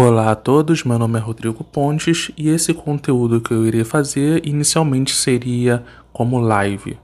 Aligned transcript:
Olá 0.00 0.30
a 0.30 0.36
todos, 0.36 0.84
meu 0.84 0.96
nome 0.96 1.18
é 1.18 1.20
Rodrigo 1.20 1.64
Pontes 1.64 2.30
e 2.36 2.50
esse 2.50 2.72
conteúdo 2.72 3.40
que 3.40 3.50
eu 3.52 3.66
irei 3.66 3.82
fazer 3.82 4.46
inicialmente 4.46 5.12
seria 5.12 5.82
como 6.12 6.38
live. 6.38 6.96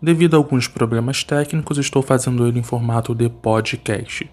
Devido 0.00 0.32
a 0.32 0.38
alguns 0.38 0.66
problemas 0.66 1.22
técnicos, 1.22 1.76
estou 1.76 2.00
fazendo 2.00 2.46
ele 2.46 2.58
em 2.58 2.62
formato 2.62 3.14
de 3.14 3.28
podcast. 3.28 4.26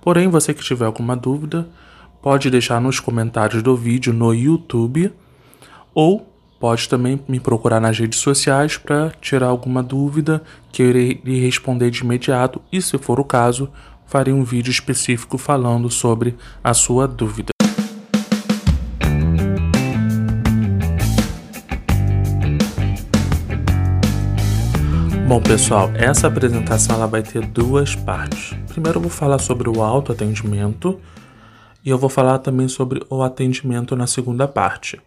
Porém, 0.00 0.26
você 0.26 0.52
que 0.52 0.64
tiver 0.64 0.86
alguma 0.86 1.14
dúvida, 1.14 1.68
pode 2.20 2.50
deixar 2.50 2.80
nos 2.80 2.98
comentários 2.98 3.62
do 3.62 3.76
vídeo 3.76 4.12
no 4.12 4.34
YouTube 4.34 5.12
ou 5.94 6.28
pode 6.58 6.88
também 6.88 7.20
me 7.28 7.38
procurar 7.38 7.80
nas 7.80 7.96
redes 7.96 8.18
sociais 8.18 8.76
para 8.76 9.12
tirar 9.20 9.46
alguma 9.46 9.84
dúvida 9.84 10.42
que 10.72 10.82
eu 10.82 10.88
irei 10.88 11.20
lhe 11.24 11.38
responder 11.38 11.92
de 11.92 12.00
imediato 12.00 12.60
e, 12.72 12.82
se 12.82 12.98
for 12.98 13.20
o 13.20 13.24
caso, 13.24 13.70
farei 14.04 14.34
um 14.34 14.42
vídeo 14.42 14.72
específico 14.72 15.38
falando 15.38 15.88
sobre 15.88 16.36
a 16.62 16.74
sua 16.74 17.06
dúvida. 17.06 17.51
Bom, 25.32 25.40
pessoal, 25.40 25.90
essa 25.94 26.26
apresentação 26.26 26.96
ela 26.96 27.06
vai 27.06 27.22
ter 27.22 27.46
duas 27.46 27.94
partes. 27.94 28.54
Primeiro 28.68 28.98
eu 28.98 29.00
vou 29.00 29.10
falar 29.10 29.38
sobre 29.38 29.66
o 29.66 29.82
autoatendimento 29.82 31.00
e 31.82 31.88
eu 31.88 31.96
vou 31.96 32.10
falar 32.10 32.38
também 32.40 32.68
sobre 32.68 33.02
o 33.08 33.22
atendimento 33.22 33.96
na 33.96 34.06
segunda 34.06 34.46
parte. 34.46 35.00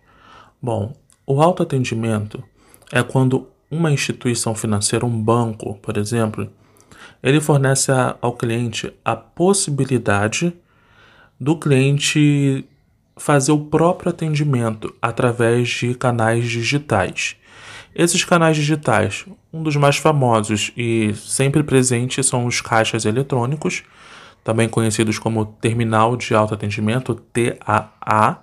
Bom, 0.60 0.96
o 1.28 1.44
autoatendimento 1.44 2.44
é 2.92 3.04
quando 3.04 3.48
uma 3.70 3.92
instituição 3.92 4.56
financeira, 4.56 5.06
um 5.06 5.22
banco, 5.22 5.76
por 5.76 5.96
exemplo, 5.96 6.50
ele 7.22 7.40
fornece 7.40 7.92
ao 8.20 8.34
cliente 8.34 8.92
a 9.06 9.16
possibilidade 9.16 10.52
do 11.40 11.56
cliente 11.56 12.66
fazer 13.16 13.52
o 13.52 13.66
próprio 13.66 14.10
atendimento 14.10 14.92
através 15.00 15.70
de 15.70 15.94
canais 15.94 16.50
digitais. 16.50 17.36
Esses 17.96 18.26
canais 18.26 18.58
digitais, 18.58 19.26
um 19.54 19.64
dos 19.64 19.78
mais 19.78 19.96
famosos 19.96 20.74
e 20.76 21.14
sempre 21.16 21.64
presentes 21.64 22.26
são 22.26 22.46
os 22.46 22.60
caixas 22.60 23.06
eletrônicos, 23.06 23.84
também 24.44 24.68
conhecidos 24.68 25.18
como 25.18 25.46
terminal 25.46 26.18
de 26.18 26.36
autoatendimento, 26.36 27.16
TAA, 27.16 28.40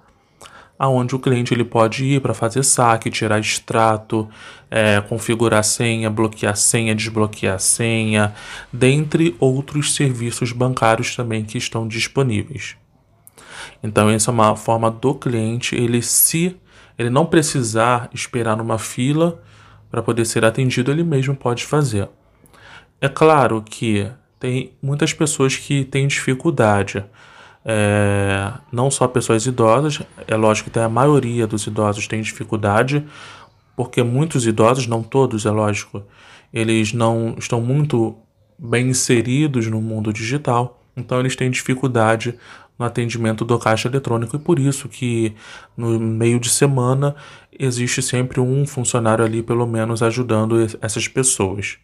aonde 0.79 1.15
o 1.15 1.19
cliente 1.19 1.53
ele 1.53 1.65
pode 1.65 2.03
ir 2.03 2.23
para 2.23 2.33
fazer 2.33 2.63
saque, 2.63 3.11
tirar 3.11 3.39
extrato, 3.39 4.27
é, 4.71 5.03
configurar 5.03 5.63
senha, 5.63 6.09
bloquear 6.09 6.57
senha, 6.57 6.95
desbloquear 6.95 7.61
senha, 7.61 8.35
dentre 8.73 9.37
outros 9.39 9.95
serviços 9.95 10.51
bancários 10.51 11.15
também 11.15 11.45
que 11.45 11.59
estão 11.59 11.87
disponíveis. 11.87 12.75
Então 13.83 14.09
essa 14.09 14.31
é 14.31 14.33
uma 14.33 14.57
forma 14.57 14.91
do 14.91 15.15
cliente 15.15 15.77
ele 15.77 16.01
se 16.01 16.57
ele 17.03 17.11
não 17.11 17.27
precisar 17.27 18.09
esperar 18.15 18.57
numa 18.57 18.79
fila 18.79 19.43
para 19.91 20.03
poder 20.03 20.25
ser 20.25 20.45
atendido, 20.45 20.91
ele 20.91 21.03
mesmo 21.03 21.35
pode 21.35 21.67
fazer. 21.67 22.09
É 23.01 23.09
claro 23.09 23.61
que 23.61 24.09
tem 24.39 24.73
muitas 24.81 25.13
pessoas 25.13 25.57
que 25.57 25.85
têm 25.85 26.07
dificuldade. 26.07 27.05
É, 27.65 28.53
não 28.71 28.91
só 28.91 29.07
pessoas 29.07 29.45
idosas, 29.47 30.01
é 30.27 30.37
lógico 30.37 30.71
que 30.71 30.79
a 30.79 30.89
maioria 30.89 31.47
dos 31.47 31.67
idosos 31.67 32.07
tem 32.07 32.23
dificuldade, 32.23 33.05
porque 33.77 34.03
muitos 34.03 34.47
idosos, 34.47 34.87
não 34.87 35.03
todos, 35.03 35.45
é 35.45 35.51
lógico, 35.51 36.03
eles 36.53 36.93
não 36.93 37.35
estão 37.39 37.61
muito 37.61 38.17
bem 38.59 38.89
inseridos 38.89 39.67
no 39.67 39.81
mundo 39.81 40.13
digital, 40.13 40.81
então 40.97 41.19
eles 41.19 41.35
têm 41.35 41.51
dificuldade 41.51 42.39
no 42.83 42.87
atendimento 42.87 43.45
do 43.45 43.59
caixa 43.59 43.89
eletrônico 43.89 44.37
e 44.37 44.39
por 44.39 44.59
isso 44.59 44.89
que 44.89 45.35
no 45.77 45.99
meio 45.99 46.39
de 46.39 46.51
semana 46.51 47.15
existe 47.57 48.03
sempre 48.03 48.41
um 48.41 48.67
funcionário 48.67 49.25
ali 49.25 49.43
pelo 49.43 49.67
menos 49.67 50.03
ajudando 50.03 50.67
essas 50.81 51.07
pessoas. 51.09 51.79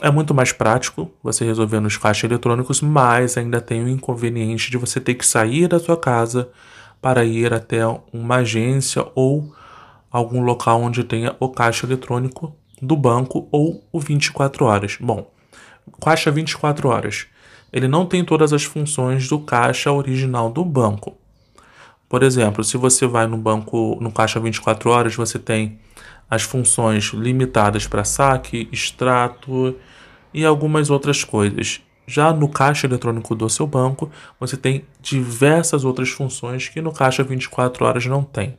É 0.00 0.10
muito 0.10 0.32
mais 0.32 0.52
prático 0.52 1.10
você 1.22 1.44
resolver 1.44 1.80
nos 1.80 1.96
caixas 1.96 2.30
eletrônicos, 2.30 2.80
mas 2.80 3.36
ainda 3.36 3.60
tem 3.60 3.84
o 3.84 3.88
inconveniente 3.88 4.70
de 4.70 4.78
você 4.78 4.98
ter 5.00 5.14
que 5.14 5.26
sair 5.26 5.68
da 5.68 5.78
sua 5.78 5.96
casa 5.96 6.48
para 7.02 7.24
ir 7.24 7.52
até 7.52 7.80
uma 8.12 8.36
agência 8.36 9.06
ou 9.14 9.52
algum 10.10 10.40
local 10.40 10.80
onde 10.80 11.04
tenha 11.04 11.34
o 11.38 11.48
caixa 11.48 11.86
eletrônico 11.86 12.54
do 12.80 12.96
banco 12.96 13.46
ou 13.50 13.84
o 13.92 14.00
24 14.00 14.64
horas. 14.64 14.96
Bom, 14.98 15.30
caixa 16.00 16.30
24 16.30 16.88
horas 16.88 17.26
ele 17.72 17.88
não 17.88 18.06
tem 18.06 18.24
todas 18.24 18.52
as 18.52 18.64
funções 18.64 19.28
do 19.28 19.38
caixa 19.38 19.92
original 19.92 20.50
do 20.50 20.64
banco. 20.64 21.16
Por 22.08 22.22
exemplo, 22.22 22.64
se 22.64 22.76
você 22.76 23.06
vai 23.06 23.26
no 23.26 23.36
banco, 23.36 23.96
no 24.00 24.10
caixa 24.10 24.40
24 24.40 24.90
horas, 24.90 25.14
você 25.14 25.38
tem 25.38 25.78
as 26.28 26.42
funções 26.42 27.12
limitadas 27.12 27.86
para 27.86 28.04
saque, 28.04 28.68
extrato 28.72 29.76
e 30.32 30.44
algumas 30.44 30.90
outras 30.90 31.24
coisas. 31.24 31.80
Já 32.06 32.32
no 32.32 32.48
caixa 32.48 32.86
eletrônico 32.86 33.36
do 33.36 33.48
seu 33.48 33.66
banco, 33.66 34.10
você 34.38 34.56
tem 34.56 34.84
diversas 35.00 35.84
outras 35.84 36.08
funções 36.08 36.68
que 36.68 36.80
no 36.80 36.92
caixa 36.92 37.22
24 37.22 37.84
horas 37.84 38.06
não 38.06 38.24
tem. 38.24 38.58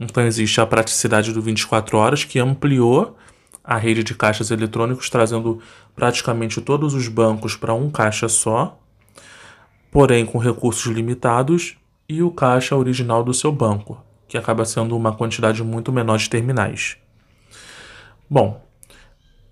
Então 0.00 0.24
existe 0.24 0.60
a 0.60 0.66
praticidade 0.66 1.32
do 1.32 1.40
24 1.40 1.96
horas 1.96 2.24
que 2.24 2.40
ampliou 2.40 3.16
a 3.64 3.76
rede 3.76 4.02
de 4.02 4.14
caixas 4.14 4.50
eletrônicos, 4.50 5.08
trazendo 5.08 5.60
praticamente 5.94 6.60
todos 6.60 6.94
os 6.94 7.08
bancos 7.08 7.56
para 7.56 7.74
um 7.74 7.90
caixa 7.90 8.28
só, 8.28 8.78
porém 9.90 10.24
com 10.26 10.38
recursos 10.38 10.92
limitados, 10.92 11.76
e 12.08 12.22
o 12.22 12.30
caixa 12.30 12.76
original 12.76 13.22
do 13.22 13.32
seu 13.32 13.52
banco, 13.52 14.02
que 14.28 14.36
acaba 14.36 14.64
sendo 14.64 14.96
uma 14.96 15.14
quantidade 15.14 15.62
muito 15.62 15.92
menor 15.92 16.18
de 16.18 16.28
terminais. 16.28 16.96
Bom, 18.28 18.62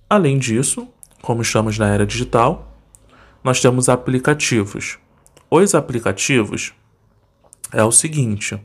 além 0.09 0.39
disso, 0.39 0.89
como 1.23 1.43
estamos 1.43 1.79
na 1.79 1.89
era 1.89 2.07
digital, 2.07 2.75
nós 3.43 3.61
temos 3.61 3.89
aplicativos. 3.89 4.99
Os 5.51 5.75
aplicativos 5.75 6.75
é 7.73 7.85
o 7.85 7.93
seguinte: 7.93 8.61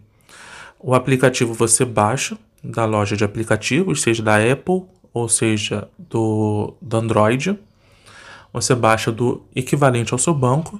o 0.79 0.93
aplicativo 0.93 1.53
você 1.53 1.85
baixa 1.85 2.37
da 2.63 2.85
loja 2.85 3.15
de 3.15 3.23
aplicativos, 3.23 4.01
seja 4.01 4.23
da 4.23 4.37
Apple 4.37 4.83
ou 5.15 5.29
seja, 5.29 5.87
do, 5.97 6.73
do 6.81 6.97
Android. 6.97 7.57
Você 8.51 8.75
baixa 8.75 9.13
do 9.13 9.41
equivalente 9.55 10.11
ao 10.11 10.19
seu 10.19 10.33
banco 10.33 10.79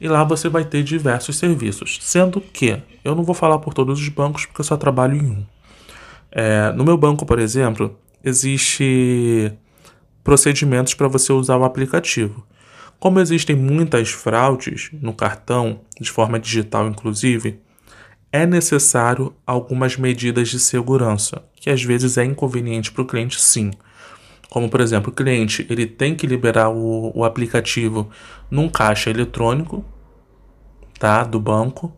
e 0.00 0.08
lá 0.08 0.24
você 0.24 0.48
vai 0.48 0.64
ter 0.64 0.82
diversos 0.82 1.36
serviços. 1.36 1.98
Sendo 2.00 2.40
que 2.40 2.80
eu 3.04 3.14
não 3.14 3.22
vou 3.22 3.34
falar 3.34 3.58
por 3.58 3.74
todos 3.74 4.00
os 4.00 4.08
bancos 4.08 4.46
porque 4.46 4.62
eu 4.62 4.64
só 4.64 4.78
trabalho 4.78 5.16
em 5.18 5.26
um. 5.26 5.46
É, 6.32 6.72
no 6.72 6.82
meu 6.82 6.96
banco, 6.96 7.26
por 7.26 7.38
exemplo, 7.38 7.94
existe 8.24 9.52
procedimentos 10.24 10.94
para 10.94 11.06
você 11.06 11.30
usar 11.34 11.58
o 11.58 11.64
aplicativo. 11.64 12.42
Como 12.98 13.20
existem 13.20 13.54
muitas 13.54 14.10
fraudes 14.12 14.88
no 14.94 15.12
cartão, 15.12 15.80
de 16.00 16.10
forma 16.10 16.40
digital 16.40 16.88
inclusive, 16.88 17.60
é 18.34 18.44
necessário 18.46 19.32
algumas 19.46 19.96
medidas 19.96 20.48
de 20.48 20.58
segurança, 20.58 21.44
que 21.54 21.70
às 21.70 21.84
vezes 21.84 22.18
é 22.18 22.24
inconveniente 22.24 22.90
para 22.90 23.02
o 23.02 23.06
cliente, 23.06 23.40
sim. 23.40 23.70
Como, 24.50 24.68
por 24.68 24.80
exemplo, 24.80 25.12
o 25.12 25.14
cliente 25.14 25.64
ele 25.70 25.86
tem 25.86 26.16
que 26.16 26.26
liberar 26.26 26.68
o, 26.68 27.12
o 27.14 27.24
aplicativo 27.24 28.10
num 28.50 28.68
caixa 28.68 29.08
eletrônico 29.08 29.84
tá, 30.98 31.22
do 31.22 31.38
banco, 31.38 31.96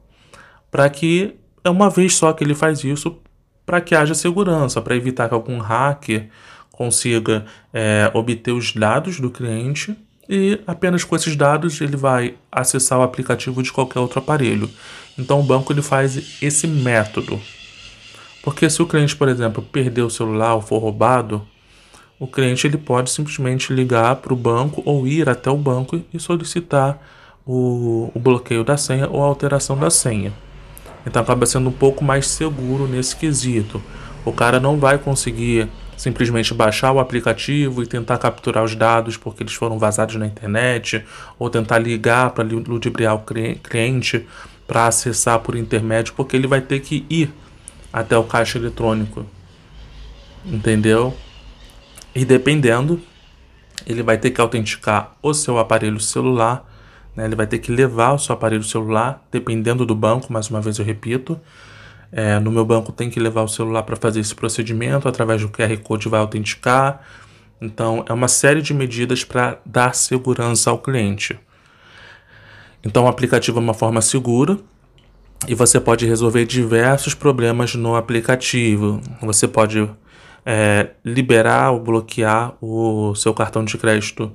para 0.70 0.91
que 0.91 1.36
é 1.64 1.70
uma 1.70 1.88
vez 1.88 2.14
só 2.14 2.34
que 2.34 2.44
ele 2.44 2.54
faz 2.54 2.84
isso, 2.84 3.16
para 3.64 3.80
que 3.80 3.94
haja 3.94 4.14
segurança, 4.14 4.82
para 4.82 4.94
evitar 4.94 5.28
que 5.28 5.34
algum 5.34 5.56
hacker 5.56 6.28
consiga 6.70 7.47
é, 7.72 8.10
obter 8.12 8.53
os 8.53 8.74
dados 8.74 9.18
do 9.18 9.30
cliente 9.30 9.97
e 10.28 10.60
apenas 10.66 11.03
com 11.03 11.16
esses 11.16 11.34
dados 11.34 11.80
ele 11.80 11.97
vai 11.97 12.34
acessar 12.53 12.98
o 12.98 13.03
aplicativo 13.03 13.62
de 13.62 13.72
qualquer 13.72 14.00
outro 14.00 14.18
aparelho. 14.18 14.68
Então 15.19 15.41
o 15.41 15.43
banco 15.43 15.72
ele 15.72 15.82
faz 15.82 16.41
esse 16.42 16.66
método. 16.66 17.41
Porque 18.42 18.68
se 18.71 18.80
o 18.80 18.86
cliente, 18.86 19.16
por 19.16 19.28
exemplo, 19.28 19.63
perder 19.63 20.03
o 20.03 20.10
celular 20.10 20.54
ou 20.54 20.60
for 20.60 20.78
roubado, 20.78 21.42
o 22.18 22.27
cliente 22.27 22.66
ele 22.66 22.78
pode 22.78 23.10
simplesmente 23.10 23.72
ligar 23.72 24.16
para 24.16 24.33
o 24.33 24.36
banco 24.36 24.83
ou 24.84 25.07
ir 25.07 25.28
até 25.28 25.51
o 25.51 25.57
banco 25.57 26.03
e 26.13 26.18
solicitar 26.21 26.98
o, 27.45 28.10
o 28.15 28.18
bloqueio 28.18 28.65
da 28.65 28.77
senha 28.77 29.09
ou 29.09 29.22
a 29.22 29.27
alteração 29.27 29.77
da 29.77 29.91
senha. 29.91 30.33
Então 31.07 31.22
acaba 31.22 31.47
sendo 31.47 31.69
um 31.69 31.72
pouco 31.72 32.03
mais 32.04 32.27
seguro 32.27 32.89
nesse 32.89 33.15
quesito. 33.16 33.83
O 34.24 34.33
cara 34.33 34.59
não 34.59 34.78
vai 34.78 34.98
conseguir 34.98 35.69
simplesmente 35.97 36.53
baixar 36.53 36.92
o 36.92 36.98
aplicativo 36.98 37.83
e 37.83 37.86
tentar 37.86 38.19
capturar 38.19 38.65
os 38.65 38.74
dados 38.74 39.16
porque 39.16 39.42
eles 39.42 39.54
foram 39.54 39.78
vazados 39.78 40.16
na 40.16 40.27
internet, 40.27 41.04
ou 41.39 41.48
tentar 41.48 41.78
ligar 41.78 42.30
para 42.30 42.45
ludibriar 42.45 43.15
o 43.15 43.24
cliente 43.62 44.27
para 44.66 44.86
acessar 44.86 45.39
por 45.41 45.57
intermédio, 45.57 46.15
porque 46.15 46.36
ele 46.36 46.47
vai 46.47 46.60
ter 46.60 46.80
que 46.80 47.07
ir 47.09 47.33
até 47.92 48.16
o 48.16 48.24
caixa 48.24 48.59
eletrônico. 48.59 49.24
Entendeu? 50.45 51.15
E 52.15 52.24
dependendo, 52.24 53.01
ele 53.86 54.03
vai 54.03 54.18
ter 54.18 54.30
que 54.30 54.41
autenticar 54.41 55.16
o 55.22 55.34
seu 55.34 55.59
aparelho 55.59 56.01
celular 56.01 56.65
Né? 57.15 57.24
Ele 57.24 57.34
vai 57.34 57.47
ter 57.47 57.59
que 57.59 57.72
levar 57.72 58.13
o 58.13 58.18
seu 58.18 58.34
aparelho 58.34 58.63
celular, 58.63 59.27
dependendo 59.33 59.86
do 59.86 59.95
banco, 59.95 60.33
mais 60.33 60.51
uma 60.51 60.60
vez 60.60 60.78
eu 60.78 60.84
repito. 60.84 61.41
É, 62.12 62.39
no 62.39 62.53
meu 62.53 62.65
banco 62.65 62.92
tem 62.92 63.10
que 63.10 63.19
levar 63.19 63.42
o 63.42 63.48
celular 63.48 63.83
para 63.83 63.97
fazer 63.97 64.21
esse 64.21 64.34
procedimento, 64.34 65.09
através 65.09 65.42
do 65.42 65.48
QR 65.48 65.77
Code 65.83 66.09
vai 66.09 66.21
autenticar. 66.21 67.03
Então, 67.60 68.04
é 68.09 68.12
uma 68.12 68.28
série 68.28 68.60
de 68.60 68.74
medidas 68.74 69.24
para 69.24 69.59
dar 69.65 69.95
segurança 69.95 70.71
ao 70.71 70.78
cliente. 70.78 71.39
Então, 72.86 73.06
o 73.06 73.09
aplicativo 73.09 73.59
é 73.59 73.60
uma 73.60 73.74
forma 73.74 74.00
segura 74.00 74.56
e 75.48 75.56
você 75.56 75.80
pode 75.80 76.06
resolver 76.06 76.44
diversos 76.44 77.15
problemas 77.15 77.74
no 77.74 77.97
aplicativo. 77.97 79.00
Você 79.21 79.48
pode 79.48 79.91
é, 80.44 80.91
liberar 81.04 81.72
ou 81.72 81.80
bloquear 81.80 82.54
o 82.62 83.12
seu 83.16 83.34
cartão 83.34 83.65
de 83.65 83.77
crédito 83.77 84.30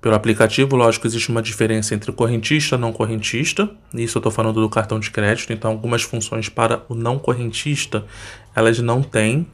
pelo 0.00 0.14
aplicativo. 0.14 0.76
Lógico, 0.76 1.08
existe 1.08 1.30
uma 1.30 1.42
diferença 1.42 1.96
entre 1.96 2.12
correntista 2.12 2.76
e 2.76 2.78
não 2.78 2.92
correntista. 2.92 3.68
Isso 3.92 4.18
eu 4.18 4.20
estou 4.20 4.30
falando 4.30 4.60
do 4.60 4.70
cartão 4.70 5.00
de 5.00 5.10
crédito. 5.10 5.52
Então, 5.52 5.72
algumas 5.72 6.02
funções 6.02 6.48
para 6.48 6.84
o 6.88 6.94
não 6.94 7.18
correntista 7.18 8.04
elas 8.54 8.78
não 8.78 9.02
têm. 9.02 9.48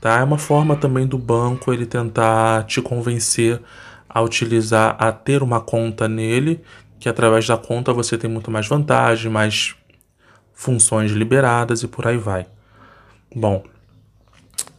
Tá? 0.00 0.20
É 0.20 0.22
uma 0.22 0.38
forma 0.38 0.76
também 0.76 1.08
do 1.08 1.18
banco 1.18 1.72
ele 1.72 1.86
tentar 1.86 2.62
te 2.66 2.80
convencer 2.80 3.60
a 4.08 4.20
utilizar, 4.20 4.94
a 4.98 5.10
ter 5.10 5.42
uma 5.42 5.60
conta 5.60 6.06
nele, 6.06 6.60
que 7.02 7.08
através 7.08 7.44
da 7.48 7.56
conta 7.56 7.92
você 7.92 8.16
tem 8.16 8.30
muito 8.30 8.48
mais 8.48 8.68
vantagem, 8.68 9.28
mais 9.28 9.74
funções 10.54 11.10
liberadas 11.10 11.82
e 11.82 11.88
por 11.88 12.06
aí 12.06 12.16
vai. 12.16 12.46
Bom, 13.34 13.64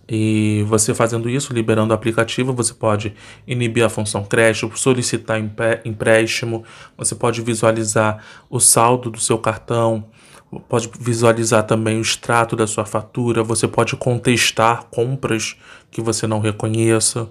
e 0.08 0.64
você 0.66 0.94
fazendo 0.94 1.30
isso, 1.30 1.52
liberando 1.52 1.92
o 1.92 1.94
aplicativo, 1.94 2.54
você 2.54 2.74
pode 2.74 3.14
inibir 3.46 3.84
a 3.84 3.90
função 3.90 4.24
crédito, 4.24 4.72
solicitar 4.80 5.38
empréstimo, 5.84 6.64
você 6.98 7.14
pode 7.14 7.42
visualizar 7.42 8.24
o 8.50 8.58
saldo 8.58 9.12
do 9.12 9.20
seu 9.20 9.38
cartão, 9.38 10.06
pode 10.70 10.90
visualizar 10.98 11.64
também 11.64 11.98
o 11.98 12.02
extrato 12.02 12.56
da 12.56 12.66
sua 12.66 12.86
fatura, 12.86 13.44
você 13.44 13.68
pode 13.68 13.98
contestar 13.98 14.86
compras 14.86 15.58
que 15.92 16.00
você 16.00 16.26
não 16.26 16.40
reconheça. 16.40 17.30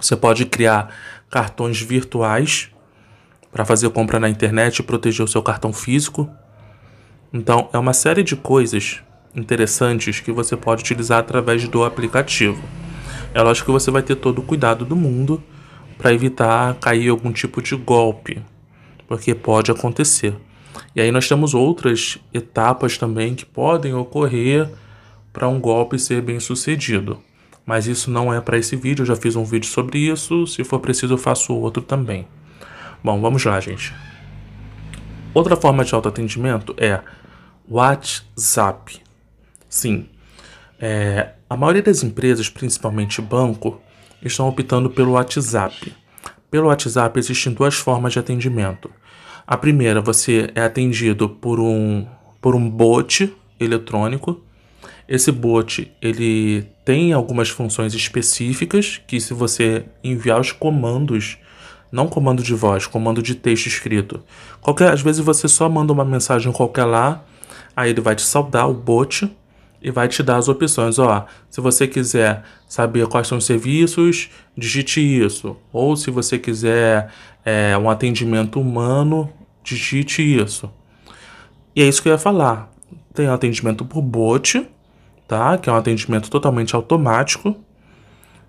Você 0.00 0.16
pode 0.16 0.46
criar 0.46 0.94
cartões 1.28 1.78
virtuais 1.78 2.70
para 3.56 3.64
fazer 3.64 3.88
compra 3.88 4.20
na 4.20 4.28
internet 4.28 4.80
e 4.80 4.82
proteger 4.82 5.24
o 5.24 5.28
seu 5.28 5.42
cartão 5.42 5.72
físico. 5.72 6.28
Então, 7.32 7.70
é 7.72 7.78
uma 7.78 7.94
série 7.94 8.22
de 8.22 8.36
coisas 8.36 9.00
interessantes 9.34 10.20
que 10.20 10.30
você 10.30 10.54
pode 10.54 10.82
utilizar 10.82 11.20
através 11.20 11.66
do 11.66 11.82
aplicativo. 11.82 12.62
É 13.32 13.40
lógico 13.40 13.64
que 13.64 13.72
você 13.72 13.90
vai 13.90 14.02
ter 14.02 14.16
todo 14.16 14.40
o 14.40 14.42
cuidado 14.42 14.84
do 14.84 14.94
mundo 14.94 15.42
para 15.96 16.12
evitar 16.12 16.74
cair 16.74 17.08
algum 17.08 17.32
tipo 17.32 17.62
de 17.62 17.74
golpe, 17.74 18.42
porque 19.08 19.34
pode 19.34 19.70
acontecer. 19.70 20.34
E 20.94 21.00
aí 21.00 21.10
nós 21.10 21.26
temos 21.26 21.54
outras 21.54 22.18
etapas 22.34 22.98
também 22.98 23.34
que 23.34 23.46
podem 23.46 23.94
ocorrer 23.94 24.68
para 25.32 25.48
um 25.48 25.58
golpe 25.58 25.98
ser 25.98 26.20
bem 26.20 26.40
sucedido. 26.40 27.20
Mas 27.64 27.86
isso 27.86 28.10
não 28.10 28.34
é 28.34 28.38
para 28.38 28.58
esse 28.58 28.76
vídeo, 28.76 29.00
eu 29.00 29.06
já 29.06 29.16
fiz 29.16 29.34
um 29.34 29.44
vídeo 29.44 29.70
sobre 29.70 29.98
isso, 29.98 30.46
se 30.46 30.62
for 30.62 30.78
preciso 30.78 31.14
eu 31.14 31.18
faço 31.18 31.54
outro 31.54 31.82
também. 31.82 32.26
Bom, 33.06 33.20
vamos 33.20 33.44
lá, 33.44 33.60
gente. 33.60 33.94
Outra 35.32 35.54
forma 35.54 35.84
de 35.84 35.94
autoatendimento 35.94 36.74
é 36.76 36.98
WhatsApp. 37.70 39.00
Sim, 39.68 40.08
é, 40.80 41.28
a 41.48 41.56
maioria 41.56 41.84
das 41.84 42.02
empresas, 42.02 42.48
principalmente 42.48 43.22
banco, 43.22 43.80
estão 44.20 44.48
optando 44.48 44.90
pelo 44.90 45.12
WhatsApp. 45.12 45.94
Pelo 46.50 46.66
WhatsApp 46.66 47.16
existem 47.16 47.52
duas 47.52 47.76
formas 47.76 48.12
de 48.12 48.18
atendimento. 48.18 48.90
A 49.46 49.56
primeira, 49.56 50.00
você 50.00 50.50
é 50.52 50.62
atendido 50.62 51.28
por 51.28 51.60
um, 51.60 52.04
por 52.40 52.56
um 52.56 52.68
bot 52.68 53.32
eletrônico. 53.60 54.42
Esse 55.08 55.30
bot 55.30 55.92
ele 56.02 56.66
tem 56.84 57.12
algumas 57.12 57.50
funções 57.50 57.94
específicas 57.94 59.00
que 59.06 59.20
se 59.20 59.32
você 59.32 59.84
enviar 60.02 60.40
os 60.40 60.50
comandos, 60.50 61.38
não 61.96 62.06
comando 62.06 62.42
de 62.42 62.54
voz, 62.54 62.86
comando 62.86 63.22
de 63.22 63.34
texto 63.34 63.66
escrito. 63.66 64.22
Qualquer, 64.60 64.92
às 64.92 65.00
vezes 65.00 65.24
você 65.24 65.48
só 65.48 65.66
manda 65.66 65.92
uma 65.94 66.04
mensagem 66.04 66.52
qualquer 66.52 66.84
lá, 66.84 67.24
aí 67.74 67.90
ele 67.90 68.02
vai 68.02 68.14
te 68.14 68.22
saudar 68.22 68.68
o 68.68 68.74
bot 68.74 69.34
e 69.80 69.90
vai 69.90 70.06
te 70.06 70.22
dar 70.22 70.36
as 70.36 70.46
opções. 70.46 70.98
Ó, 70.98 71.24
se 71.48 71.58
você 71.60 71.88
quiser 71.88 72.44
saber 72.68 73.06
quais 73.06 73.26
são 73.26 73.38
os 73.38 73.46
serviços, 73.46 74.28
digite 74.56 75.00
isso. 75.00 75.56
Ou 75.72 75.96
se 75.96 76.10
você 76.10 76.38
quiser 76.38 77.10
é, 77.44 77.76
um 77.78 77.88
atendimento 77.88 78.60
humano, 78.60 79.32
digite 79.64 80.22
isso. 80.22 80.70
E 81.74 81.82
é 81.82 81.88
isso 81.88 82.02
que 82.02 82.08
eu 82.08 82.12
ia 82.12 82.18
falar. 82.18 82.70
Tem 83.14 83.26
atendimento 83.26 83.86
por 83.86 84.02
bot, 84.02 84.68
tá? 85.26 85.56
Que 85.56 85.70
é 85.70 85.72
um 85.72 85.76
atendimento 85.76 86.28
totalmente 86.28 86.76
automático. 86.76 87.56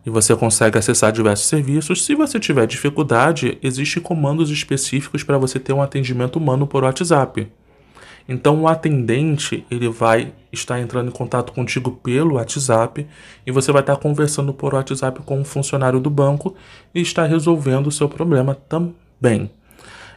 E 0.07 0.09
você 0.09 0.33
consegue 0.38 0.77
acessar 0.77 1.12
diversos 1.12 1.48
serviços. 1.48 2.06
Se 2.06 2.15
você 2.15 2.39
tiver 2.39 2.65
dificuldade, 2.65 3.57
existem 3.62 4.01
comandos 4.01 4.50
específicos 4.50 5.21
para 5.21 5.38
você 5.38 5.59
ter 5.59 5.74
um 5.74 5.81
atendimento 5.81 6.38
humano 6.38 6.65
por 6.65 6.86
WhatsApp. 6.86 7.51
Então 8.25 8.62
o 8.62 8.69
atendente 8.69 9.65
ele 9.69 9.89
vai 9.89 10.31
estar 10.50 10.80
entrando 10.80 11.09
em 11.09 11.12
contato 11.12 11.51
contigo 11.51 11.92
pelo 11.92 12.36
WhatsApp 12.36 13.06
e 13.45 13.51
você 13.51 13.69
vai 13.69 13.81
estar 13.81 13.98
conversando 13.98 14.54
por 14.54 14.74
WhatsApp 14.75 15.21
com 15.24 15.42
um 15.42 15.44
funcionário 15.44 16.00
do 16.00 16.09
banco 16.09 16.56
e 16.95 17.01
estar 17.01 17.25
resolvendo 17.25 17.88
o 17.88 17.92
seu 17.92 18.07
problema 18.07 18.56
também. 18.56 19.51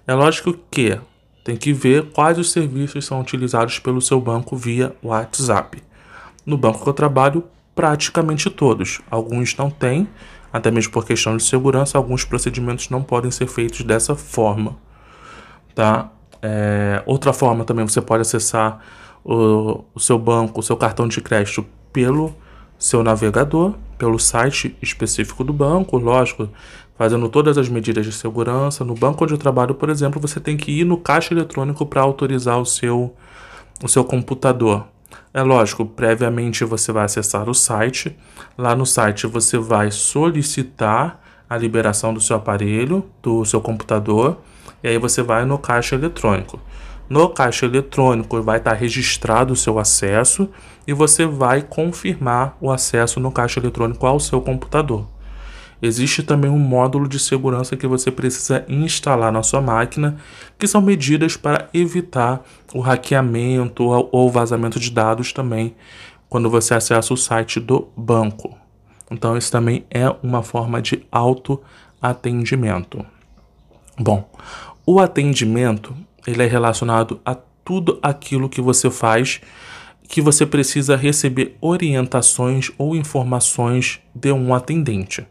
É 0.06 0.14
lógico 0.14 0.56
que 0.70 1.00
tem 1.42 1.56
que 1.56 1.72
ver 1.72 2.12
quais 2.12 2.38
os 2.38 2.52
serviços 2.52 3.04
são 3.04 3.20
utilizados 3.20 3.80
pelo 3.80 4.00
seu 4.00 4.20
banco 4.20 4.56
via 4.56 4.94
WhatsApp. 5.02 5.82
No 6.46 6.56
banco 6.56 6.84
que 6.84 6.88
eu 6.88 6.94
trabalho, 6.94 7.42
praticamente 7.74 8.50
todos. 8.50 9.00
Alguns 9.10 9.56
não 9.56 9.70
têm, 9.70 10.08
até 10.52 10.70
mesmo 10.70 10.92
por 10.92 11.04
questão 11.04 11.36
de 11.36 11.42
segurança, 11.42 11.96
alguns 11.96 12.24
procedimentos 12.24 12.90
não 12.90 13.02
podem 13.02 13.30
ser 13.30 13.46
feitos 13.46 13.82
dessa 13.82 14.14
forma. 14.14 14.76
Tá? 15.74 16.10
É, 16.42 17.02
outra 17.06 17.32
forma 17.32 17.64
também 17.64 17.86
você 17.86 18.00
pode 18.00 18.22
acessar 18.22 18.80
o, 19.24 19.84
o 19.94 20.00
seu 20.00 20.18
banco, 20.18 20.60
o 20.60 20.62
seu 20.62 20.76
cartão 20.76 21.06
de 21.06 21.20
crédito 21.20 21.64
pelo 21.92 22.34
seu 22.78 23.02
navegador, 23.02 23.74
pelo 23.98 24.18
site 24.18 24.74
específico 24.80 25.44
do 25.44 25.52
banco, 25.52 25.98
lógico, 25.98 26.48
fazendo 26.96 27.28
todas 27.28 27.58
as 27.58 27.68
medidas 27.68 28.06
de 28.06 28.12
segurança. 28.12 28.84
No 28.84 28.94
banco 28.94 29.22
onde 29.22 29.34
eu 29.34 29.38
trabalho, 29.38 29.74
por 29.74 29.90
exemplo, 29.90 30.20
você 30.20 30.40
tem 30.40 30.56
que 30.56 30.80
ir 30.80 30.84
no 30.84 30.96
caixa 30.96 31.34
eletrônico 31.34 31.84
para 31.84 32.00
autorizar 32.00 32.58
o 32.58 32.64
seu, 32.64 33.14
o 33.82 33.88
seu 33.88 34.02
computador. 34.02 34.86
É 35.32 35.42
lógico, 35.42 35.86
previamente 35.86 36.64
você 36.64 36.90
vai 36.90 37.04
acessar 37.04 37.48
o 37.48 37.54
site. 37.54 38.16
Lá 38.58 38.74
no 38.74 38.84
site 38.84 39.28
você 39.28 39.56
vai 39.56 39.90
solicitar 39.92 41.20
a 41.48 41.56
liberação 41.56 42.12
do 42.12 42.20
seu 42.20 42.36
aparelho, 42.36 43.04
do 43.22 43.44
seu 43.44 43.60
computador 43.60 44.38
e 44.82 44.88
aí 44.88 44.98
você 44.98 45.22
vai 45.22 45.44
no 45.44 45.56
caixa 45.56 45.94
eletrônico. 45.94 46.58
No 47.08 47.28
caixa 47.28 47.66
eletrônico 47.66 48.42
vai 48.42 48.58
estar 48.58 48.72
registrado 48.72 49.52
o 49.52 49.56
seu 49.56 49.78
acesso 49.78 50.48
e 50.86 50.92
você 50.92 51.26
vai 51.26 51.62
confirmar 51.62 52.56
o 52.60 52.70
acesso 52.70 53.20
no 53.20 53.30
caixa 53.30 53.60
eletrônico 53.60 54.06
ao 54.06 54.18
seu 54.18 54.40
computador. 54.40 55.06
Existe 55.82 56.22
também 56.22 56.50
um 56.50 56.58
módulo 56.58 57.08
de 57.08 57.18
segurança 57.18 57.76
que 57.76 57.86
você 57.86 58.10
precisa 58.10 58.64
instalar 58.68 59.32
na 59.32 59.42
sua 59.42 59.60
máquina, 59.60 60.16
que 60.58 60.66
são 60.66 60.82
medidas 60.82 61.36
para 61.36 61.68
evitar 61.72 62.44
o 62.74 62.80
hackeamento 62.80 63.84
ou 63.84 64.30
vazamento 64.30 64.78
de 64.78 64.90
dados 64.90 65.32
também 65.32 65.74
quando 66.28 66.50
você 66.50 66.74
acessa 66.74 67.12
o 67.12 67.16
site 67.16 67.58
do 67.58 67.88
banco. 67.96 68.56
Então, 69.10 69.36
isso 69.36 69.50
também 69.50 69.84
é 69.90 70.08
uma 70.22 70.42
forma 70.42 70.80
de 70.80 71.04
autoatendimento. 71.10 73.04
Bom, 73.98 74.30
o 74.86 75.00
atendimento 75.00 75.94
ele 76.26 76.42
é 76.42 76.46
relacionado 76.46 77.20
a 77.24 77.34
tudo 77.64 77.98
aquilo 78.02 78.48
que 78.48 78.60
você 78.60 78.90
faz 78.90 79.40
que 80.08 80.20
você 80.20 80.44
precisa 80.44 80.96
receber 80.96 81.56
orientações 81.60 82.70
ou 82.76 82.96
informações 82.96 84.00
de 84.12 84.32
um 84.32 84.52
atendente. 84.52 85.24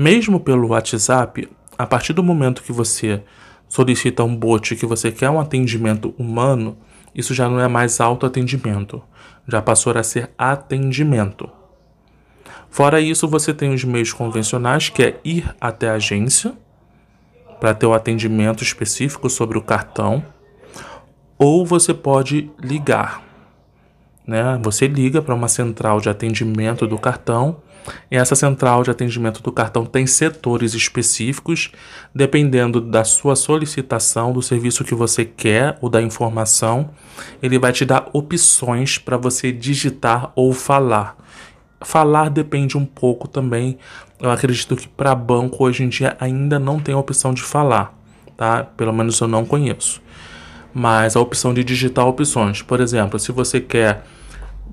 Mesmo 0.00 0.38
pelo 0.38 0.68
WhatsApp, 0.68 1.48
a 1.76 1.84
partir 1.84 2.12
do 2.12 2.22
momento 2.22 2.62
que 2.62 2.70
você 2.70 3.20
solicita 3.68 4.22
um 4.22 4.36
bot 4.36 4.76
que 4.76 4.86
você 4.86 5.10
quer 5.10 5.28
um 5.28 5.40
atendimento 5.40 6.14
humano, 6.16 6.78
isso 7.12 7.34
já 7.34 7.48
não 7.48 7.58
é 7.58 7.66
mais 7.66 8.00
autoatendimento, 8.00 9.02
já 9.48 9.60
passou 9.60 9.92
a 9.98 10.02
ser 10.04 10.30
atendimento. 10.38 11.50
Fora 12.70 13.00
isso, 13.00 13.26
você 13.26 13.52
tem 13.52 13.74
os 13.74 13.82
meios 13.82 14.12
convencionais, 14.12 14.88
que 14.88 15.02
é 15.02 15.20
ir 15.24 15.52
até 15.60 15.90
a 15.90 15.94
agência, 15.94 16.56
para 17.58 17.74
ter 17.74 17.86
o 17.86 17.90
um 17.90 17.94
atendimento 17.94 18.62
específico 18.62 19.28
sobre 19.28 19.58
o 19.58 19.62
cartão, 19.62 20.24
ou 21.36 21.66
você 21.66 21.92
pode 21.92 22.48
ligar. 22.62 23.20
né? 24.24 24.60
Você 24.62 24.86
liga 24.86 25.20
para 25.20 25.34
uma 25.34 25.48
central 25.48 26.00
de 26.00 26.08
atendimento 26.08 26.86
do 26.86 26.98
cartão 26.98 27.60
essa 28.10 28.34
central 28.34 28.82
de 28.82 28.90
atendimento 28.90 29.42
do 29.42 29.52
cartão 29.52 29.84
tem 29.84 30.06
setores 30.06 30.74
específicos, 30.74 31.70
dependendo 32.14 32.80
da 32.80 33.04
sua 33.04 33.36
solicitação, 33.36 34.32
do 34.32 34.42
serviço 34.42 34.84
que 34.84 34.94
você 34.94 35.24
quer 35.24 35.78
ou 35.80 35.88
da 35.88 36.02
informação, 36.02 36.90
ele 37.42 37.58
vai 37.58 37.72
te 37.72 37.84
dar 37.84 38.08
opções 38.12 38.98
para 38.98 39.16
você 39.16 39.52
digitar 39.52 40.32
ou 40.34 40.52
falar. 40.52 41.16
Falar 41.80 42.28
depende 42.28 42.76
um 42.76 42.84
pouco 42.84 43.28
também. 43.28 43.78
Eu 44.20 44.30
acredito 44.30 44.74
que 44.74 44.88
para 44.88 45.14
banco 45.14 45.64
hoje 45.64 45.84
em 45.84 45.88
dia 45.88 46.16
ainda 46.18 46.58
não 46.58 46.80
tem 46.80 46.94
a 46.94 46.98
opção 46.98 47.32
de 47.32 47.42
falar, 47.42 47.96
tá? 48.36 48.64
Pelo 48.64 48.92
menos 48.92 49.20
eu 49.20 49.28
não 49.28 49.44
conheço. 49.44 50.02
Mas 50.74 51.16
a 51.16 51.20
opção 51.20 51.54
de 51.54 51.62
digitar 51.62 52.06
opções, 52.06 52.62
por 52.62 52.80
exemplo, 52.80 53.18
se 53.18 53.32
você 53.32 53.60
quer 53.60 54.04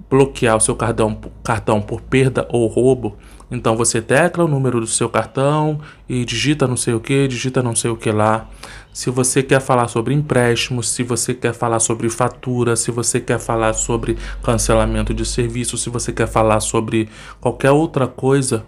bloquear 0.09 0.57
o 0.57 0.61
seu 0.61 0.75
cartão, 0.75 1.19
cartão 1.43 1.81
por 1.81 2.01
perda 2.01 2.47
ou 2.49 2.67
roubo, 2.67 3.17
então 3.49 3.77
você 3.77 4.01
tecla 4.01 4.43
o 4.43 4.47
número 4.47 4.79
do 4.79 4.87
seu 4.87 5.07
cartão 5.07 5.79
e 6.09 6.25
digita 6.25 6.67
não 6.67 6.75
sei 6.75 6.93
o 6.93 6.99
que, 6.99 7.27
digita 7.27 7.61
não 7.61 7.75
sei 7.75 7.91
o 7.91 7.95
que 7.95 8.11
lá. 8.11 8.49
Se 8.91 9.09
você 9.09 9.43
quer 9.43 9.61
falar 9.61 9.87
sobre 9.87 10.13
empréstimos, 10.13 10.89
se 10.89 11.03
você 11.03 11.33
quer 11.33 11.53
falar 11.53 11.79
sobre 11.79 12.09
fatura, 12.09 12.75
se 12.75 12.91
você 12.91 13.19
quer 13.19 13.39
falar 13.39 13.73
sobre 13.73 14.17
cancelamento 14.41 15.13
de 15.13 15.25
serviço, 15.25 15.77
se 15.77 15.89
você 15.89 16.11
quer 16.11 16.27
falar 16.27 16.59
sobre 16.59 17.09
qualquer 17.39 17.71
outra 17.71 18.07
coisa, 18.07 18.65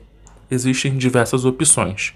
existem 0.52 0.98
diversas 0.98 1.44
opções. 1.44 2.14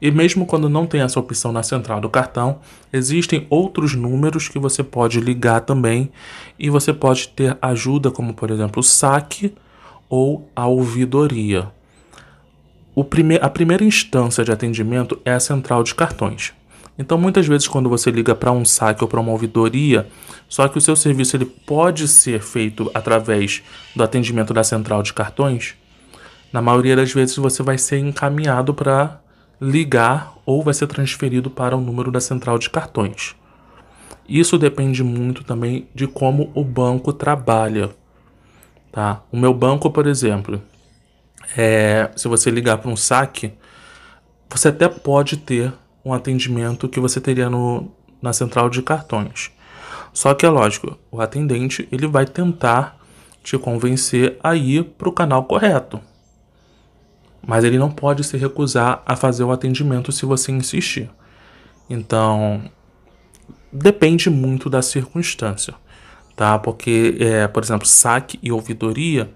E 0.00 0.10
mesmo 0.10 0.46
quando 0.46 0.68
não 0.68 0.86
tem 0.86 1.00
essa 1.00 1.18
opção 1.18 1.52
na 1.52 1.62
central 1.62 2.00
do 2.00 2.08
cartão, 2.08 2.58
existem 2.92 3.46
outros 3.48 3.94
números 3.94 4.48
que 4.48 4.58
você 4.58 4.82
pode 4.82 5.20
ligar 5.20 5.60
também 5.60 6.10
e 6.58 6.68
você 6.68 6.92
pode 6.92 7.28
ter 7.28 7.56
ajuda, 7.60 8.10
como 8.10 8.34
por 8.34 8.50
exemplo 8.50 8.80
o 8.80 8.82
saque 8.82 9.54
ou 10.08 10.48
a 10.54 10.66
ouvidoria. 10.66 11.68
Prime 13.08 13.38
a 13.40 13.48
primeira 13.48 13.82
instância 13.82 14.44
de 14.44 14.52
atendimento 14.52 15.20
é 15.24 15.32
a 15.32 15.40
central 15.40 15.82
de 15.82 15.94
cartões. 15.94 16.52
Então, 16.96 17.18
muitas 17.18 17.46
vezes, 17.46 17.66
quando 17.66 17.88
você 17.88 18.10
liga 18.10 18.36
para 18.36 18.52
um 18.52 18.64
saque 18.64 19.02
ou 19.02 19.08
para 19.08 19.18
uma 19.18 19.32
ouvidoria, 19.32 20.06
só 20.48 20.68
que 20.68 20.78
o 20.78 20.80
seu 20.80 20.94
serviço 20.94 21.36
ele 21.36 21.44
pode 21.44 22.06
ser 22.06 22.40
feito 22.40 22.88
através 22.94 23.62
do 23.96 24.04
atendimento 24.04 24.54
da 24.54 24.62
central 24.62 25.02
de 25.02 25.12
cartões, 25.12 25.74
na 26.52 26.62
maioria 26.62 26.94
das 26.94 27.12
vezes 27.12 27.36
você 27.36 27.64
vai 27.64 27.76
ser 27.76 27.98
encaminhado 27.98 28.72
para 28.72 29.18
ligar 29.60 30.34
ou 30.44 30.62
vai 30.62 30.74
ser 30.74 30.86
transferido 30.86 31.50
para 31.50 31.76
o 31.76 31.80
número 31.80 32.10
da 32.10 32.20
central 32.20 32.58
de 32.58 32.70
cartões. 32.70 33.34
Isso 34.28 34.58
depende 34.58 35.02
muito 35.02 35.44
também 35.44 35.88
de 35.94 36.06
como 36.06 36.50
o 36.54 36.64
banco 36.64 37.12
trabalha. 37.12 37.90
Tá? 38.90 39.22
O 39.30 39.36
meu 39.36 39.52
banco, 39.52 39.90
por 39.90 40.06
exemplo, 40.06 40.62
é, 41.56 42.10
se 42.16 42.28
você 42.28 42.50
ligar 42.50 42.78
para 42.78 42.90
um 42.90 42.96
saque, 42.96 43.52
você 44.48 44.68
até 44.68 44.88
pode 44.88 45.36
ter 45.36 45.72
um 46.04 46.12
atendimento 46.12 46.88
que 46.88 47.00
você 47.00 47.20
teria 47.20 47.50
no, 47.50 47.90
na 48.22 48.32
central 48.32 48.70
de 48.70 48.82
cartões. 48.82 49.50
Só 50.12 50.32
que 50.32 50.46
é 50.46 50.48
lógico, 50.48 50.96
o 51.10 51.20
atendente 51.20 51.88
ele 51.90 52.06
vai 52.06 52.24
tentar 52.24 52.98
te 53.42 53.58
convencer 53.58 54.38
a 54.42 54.54
ir 54.54 54.84
para 54.84 55.08
o 55.08 55.12
canal 55.12 55.44
correto 55.44 56.00
mas 57.46 57.64
ele 57.64 57.78
não 57.78 57.90
pode 57.90 58.24
se 58.24 58.36
recusar 58.36 59.02
a 59.06 59.16
fazer 59.16 59.44
o 59.44 59.52
atendimento 59.52 60.12
se 60.12 60.24
você 60.24 60.52
insistir. 60.52 61.10
Então, 61.88 62.62
depende 63.72 64.30
muito 64.30 64.70
da 64.70 64.80
circunstância, 64.80 65.74
tá? 66.34 66.58
Porque, 66.58 67.16
é, 67.20 67.46
por 67.46 67.62
exemplo, 67.62 67.86
saque 67.86 68.38
e 68.42 68.50
ouvidoria, 68.50 69.30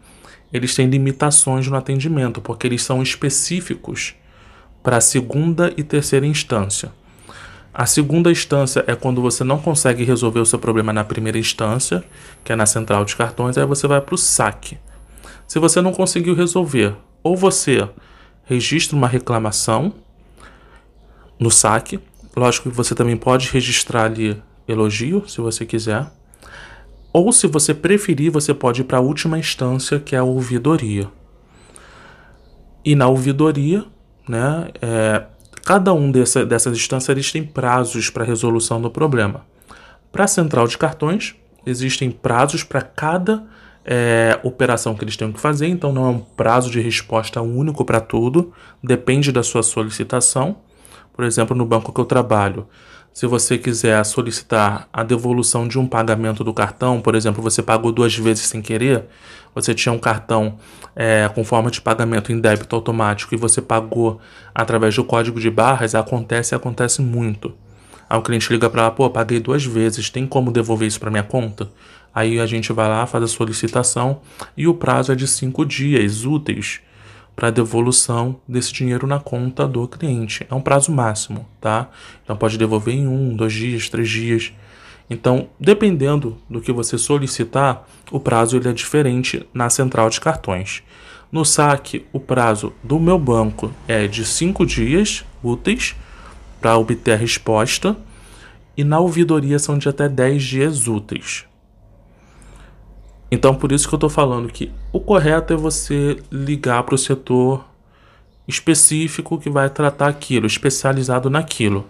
eles 0.52 0.74
têm 0.74 0.88
limitações 0.88 1.66
no 1.66 1.76
atendimento, 1.76 2.40
porque 2.40 2.66
eles 2.66 2.82
são 2.82 3.02
específicos 3.02 4.14
para 4.82 4.96
a 4.96 5.00
segunda 5.00 5.72
e 5.76 5.82
terceira 5.82 6.26
instância. 6.26 6.90
A 7.74 7.84
segunda 7.84 8.30
instância 8.30 8.82
é 8.86 8.96
quando 8.96 9.20
você 9.20 9.44
não 9.44 9.58
consegue 9.58 10.02
resolver 10.02 10.40
o 10.40 10.46
seu 10.46 10.58
problema 10.58 10.92
na 10.92 11.04
primeira 11.04 11.38
instância, 11.38 12.02
que 12.42 12.52
é 12.52 12.56
na 12.56 12.66
central 12.66 13.04
de 13.04 13.14
cartões, 13.14 13.58
aí 13.58 13.66
você 13.66 13.86
vai 13.86 14.00
para 14.00 14.14
o 14.14 14.18
saque. 14.18 14.78
Se 15.46 15.58
você 15.58 15.80
não 15.80 15.92
conseguiu 15.92 16.34
resolver 16.34 16.96
ou 17.22 17.36
você 17.36 17.88
registra 18.44 18.96
uma 18.96 19.08
reclamação 19.08 19.92
no 21.38 21.50
saque. 21.50 22.00
Lógico 22.36 22.70
que 22.70 22.76
você 22.76 22.94
também 22.94 23.16
pode 23.16 23.48
registrar 23.50 24.04
ali 24.04 24.42
elogio, 24.66 25.28
se 25.28 25.40
você 25.40 25.64
quiser. 25.64 26.06
Ou 27.12 27.32
se 27.32 27.46
você 27.46 27.74
preferir, 27.74 28.30
você 28.30 28.52
pode 28.52 28.82
ir 28.82 28.84
para 28.84 28.98
a 28.98 29.02
última 29.02 29.38
instância, 29.38 29.98
que 29.98 30.14
é 30.14 30.18
a 30.18 30.24
ouvidoria. 30.24 31.08
E 32.84 32.94
na 32.94 33.08
ouvidoria, 33.08 33.84
né, 34.28 34.68
é, 34.80 35.24
cada 35.64 35.92
um 35.92 36.10
dessa, 36.10 36.44
dessas 36.46 36.76
instâncias 36.76 37.08
eles 37.08 37.32
têm 37.32 37.44
prazos 37.44 38.10
para 38.10 38.24
resolução 38.24 38.80
do 38.80 38.90
problema. 38.90 39.44
Para 40.12 40.24
a 40.24 40.28
central 40.28 40.66
de 40.66 40.78
cartões, 40.78 41.34
existem 41.66 42.10
prazos 42.10 42.62
para 42.62 42.82
cada 42.82 43.46
é, 43.90 44.38
operação 44.42 44.94
que 44.94 45.02
eles 45.02 45.16
têm 45.16 45.32
que 45.32 45.40
fazer, 45.40 45.66
então 45.66 45.90
não 45.94 46.04
é 46.04 46.10
um 46.10 46.18
prazo 46.18 46.70
de 46.70 46.78
resposta 46.78 47.40
único 47.40 47.86
para 47.86 48.00
tudo, 48.00 48.52
depende 48.84 49.32
da 49.32 49.42
sua 49.42 49.62
solicitação. 49.62 50.58
Por 51.14 51.24
exemplo, 51.24 51.56
no 51.56 51.64
banco 51.64 51.90
que 51.90 51.98
eu 51.98 52.04
trabalho, 52.04 52.66
se 53.14 53.26
você 53.26 53.56
quiser 53.56 54.04
solicitar 54.04 54.86
a 54.92 55.02
devolução 55.02 55.66
de 55.66 55.78
um 55.78 55.86
pagamento 55.86 56.44
do 56.44 56.52
cartão, 56.52 57.00
por 57.00 57.14
exemplo, 57.14 57.42
você 57.42 57.62
pagou 57.62 57.90
duas 57.90 58.14
vezes 58.14 58.44
sem 58.44 58.60
querer, 58.60 59.06
você 59.54 59.74
tinha 59.74 59.92
um 59.92 59.98
cartão 59.98 60.58
é, 60.94 61.26
com 61.34 61.42
forma 61.42 61.70
de 61.70 61.80
pagamento 61.80 62.30
em 62.30 62.38
débito 62.38 62.76
automático 62.76 63.34
e 63.34 63.38
você 63.38 63.62
pagou 63.62 64.20
através 64.54 64.94
do 64.94 65.02
código 65.02 65.40
de 65.40 65.50
barras, 65.50 65.94
acontece 65.94 66.54
e 66.54 66.56
acontece 66.56 67.00
muito. 67.00 67.54
Aí 68.08 68.18
o 68.18 68.22
cliente 68.22 68.52
liga 68.52 68.68
para 68.68 68.82
lá, 68.82 68.90
pô, 68.90 69.08
paguei 69.08 69.40
duas 69.40 69.64
vezes, 69.64 70.10
tem 70.10 70.26
como 70.26 70.52
devolver 70.52 70.86
isso 70.86 71.00
para 71.00 71.10
minha 71.10 71.22
conta? 71.22 71.68
Aí 72.18 72.40
a 72.40 72.46
gente 72.46 72.72
vai 72.72 72.88
lá, 72.88 73.06
faz 73.06 73.22
a 73.22 73.28
solicitação 73.28 74.22
e 74.56 74.66
o 74.66 74.74
prazo 74.74 75.12
é 75.12 75.14
de 75.14 75.28
cinco 75.28 75.64
dias 75.64 76.24
úteis 76.24 76.80
para 77.36 77.48
devolução 77.48 78.40
desse 78.48 78.72
dinheiro 78.72 79.06
na 79.06 79.20
conta 79.20 79.68
do 79.68 79.86
cliente. 79.86 80.44
É 80.50 80.52
um 80.52 80.60
prazo 80.60 80.90
máximo, 80.90 81.46
tá? 81.60 81.88
Então 82.24 82.36
pode 82.36 82.58
devolver 82.58 82.92
em 82.92 83.06
um, 83.06 83.36
dois 83.36 83.52
dias, 83.52 83.88
três 83.88 84.08
dias. 84.10 84.52
Então, 85.08 85.48
dependendo 85.60 86.36
do 86.50 86.60
que 86.60 86.72
você 86.72 86.98
solicitar, 86.98 87.88
o 88.10 88.18
prazo 88.18 88.56
ele 88.56 88.68
é 88.68 88.72
diferente 88.72 89.46
na 89.54 89.70
central 89.70 90.10
de 90.10 90.20
cartões. 90.20 90.82
No 91.30 91.44
saque, 91.44 92.04
o 92.12 92.18
prazo 92.18 92.72
do 92.82 92.98
meu 92.98 93.16
banco 93.16 93.72
é 93.86 94.08
de 94.08 94.24
cinco 94.24 94.66
dias 94.66 95.24
úteis 95.40 95.94
para 96.60 96.76
obter 96.76 97.12
a 97.12 97.16
resposta, 97.16 97.96
e 98.76 98.82
na 98.82 98.98
ouvidoria 98.98 99.60
são 99.60 99.78
de 99.78 99.88
até 99.88 100.08
10 100.08 100.42
dias 100.42 100.88
úteis. 100.88 101.46
Então, 103.30 103.54
por 103.54 103.72
isso 103.72 103.86
que 103.86 103.94
eu 103.94 103.98
estou 103.98 104.10
falando 104.10 104.48
que 104.48 104.72
o 104.92 105.00
correto 105.00 105.52
é 105.52 105.56
você 105.56 106.16
ligar 106.32 106.82
para 106.82 106.94
o 106.94 106.98
setor 106.98 107.64
específico 108.46 109.38
que 109.38 109.50
vai 109.50 109.68
tratar 109.68 110.08
aquilo, 110.08 110.46
especializado 110.46 111.28
naquilo. 111.28 111.86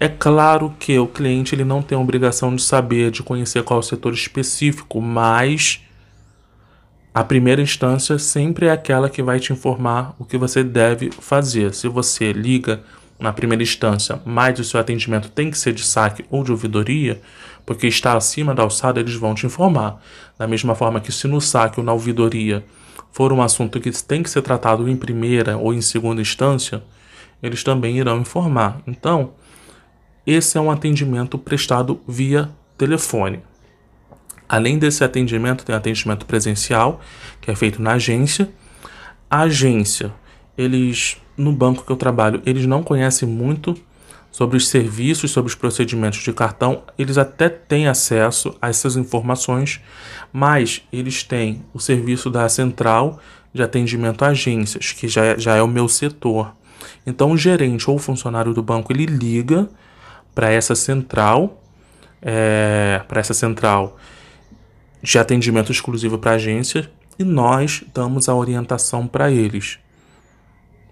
É 0.00 0.08
claro 0.08 0.74
que 0.80 0.98
o 0.98 1.06
cliente 1.06 1.54
ele 1.54 1.64
não 1.64 1.80
tem 1.80 1.96
a 1.96 2.00
obrigação 2.00 2.56
de 2.56 2.62
saber, 2.62 3.12
de 3.12 3.22
conhecer 3.22 3.62
qual 3.62 3.78
é 3.78 3.82
setor 3.84 4.12
específico, 4.12 5.00
mas 5.00 5.80
a 7.14 7.22
primeira 7.22 7.62
instância 7.62 8.18
sempre 8.18 8.66
é 8.66 8.72
aquela 8.72 9.08
que 9.08 9.22
vai 9.22 9.38
te 9.38 9.52
informar 9.52 10.16
o 10.18 10.24
que 10.24 10.36
você 10.36 10.64
deve 10.64 11.12
fazer. 11.12 11.72
Se 11.72 11.86
você 11.86 12.32
liga 12.32 12.82
na 13.16 13.32
primeira 13.32 13.62
instância, 13.62 14.20
mas 14.24 14.58
o 14.58 14.64
seu 14.64 14.80
atendimento 14.80 15.28
tem 15.30 15.50
que 15.50 15.58
ser 15.58 15.72
de 15.72 15.84
saque 15.84 16.24
ou 16.28 16.42
de 16.42 16.50
ouvidoria, 16.50 17.20
porque 17.64 17.86
está 17.86 18.16
acima 18.16 18.54
da 18.54 18.62
alçada, 18.62 19.00
eles 19.00 19.14
vão 19.14 19.34
te 19.34 19.46
informar. 19.46 20.02
Da 20.38 20.46
mesma 20.46 20.74
forma 20.74 21.00
que 21.00 21.12
se 21.12 21.28
no 21.28 21.40
saque 21.40 21.80
ou 21.80 21.86
na 21.86 21.92
ouvidoria 21.92 22.64
for 23.10 23.32
um 23.32 23.42
assunto 23.42 23.80
que 23.80 23.90
tem 24.02 24.22
que 24.22 24.30
ser 24.30 24.42
tratado 24.42 24.88
em 24.88 24.96
primeira 24.96 25.56
ou 25.56 25.72
em 25.72 25.80
segunda 25.80 26.20
instância, 26.20 26.82
eles 27.42 27.62
também 27.62 27.98
irão 27.98 28.20
informar. 28.20 28.80
Então, 28.86 29.32
esse 30.26 30.56
é 30.56 30.60
um 30.60 30.70
atendimento 30.70 31.36
prestado 31.36 32.00
via 32.06 32.50
telefone. 32.78 33.40
Além 34.48 34.78
desse 34.78 35.02
atendimento, 35.02 35.64
tem 35.64 35.74
atendimento 35.74 36.26
presencial, 36.26 37.00
que 37.40 37.50
é 37.50 37.54
feito 37.54 37.80
na 37.80 37.92
agência. 37.92 38.50
A 39.30 39.40
agência, 39.42 40.12
eles 40.56 41.16
no 41.36 41.52
banco 41.52 41.84
que 41.84 41.90
eu 41.90 41.96
trabalho, 41.96 42.42
eles 42.44 42.66
não 42.66 42.82
conhecem 42.82 43.26
muito 43.26 43.74
sobre 44.32 44.56
os 44.56 44.66
serviços, 44.68 45.30
sobre 45.30 45.50
os 45.50 45.54
procedimentos 45.54 46.20
de 46.20 46.32
cartão. 46.32 46.82
Eles 46.98 47.18
até 47.18 47.50
têm 47.50 47.86
acesso 47.86 48.56
a 48.60 48.70
essas 48.70 48.96
informações, 48.96 49.80
mas 50.32 50.82
eles 50.90 51.22
têm 51.22 51.62
o 51.74 51.78
serviço 51.78 52.30
da 52.30 52.48
central 52.48 53.20
de 53.52 53.62
atendimento 53.62 54.24
a 54.24 54.28
agências, 54.28 54.92
que 54.92 55.06
já 55.06 55.24
é, 55.24 55.38
já 55.38 55.54
é 55.54 55.62
o 55.62 55.68
meu 55.68 55.86
setor. 55.86 56.54
Então, 57.06 57.32
o 57.32 57.36
gerente 57.36 57.88
ou 57.90 57.96
o 57.96 57.98
funcionário 57.98 58.54
do 58.54 58.62
banco 58.62 58.90
ele 58.90 59.04
liga 59.04 59.68
para 60.34 60.50
essa 60.50 60.74
central, 60.74 61.62
é, 62.22 63.02
para 63.06 63.20
essa 63.20 63.34
central 63.34 63.98
de 65.02 65.18
atendimento 65.18 65.70
exclusivo 65.70 66.16
para 66.16 66.32
agência 66.32 66.90
e 67.18 67.24
nós 67.24 67.84
damos 67.92 68.28
a 68.30 68.34
orientação 68.34 69.06
para 69.06 69.30
eles. 69.30 69.78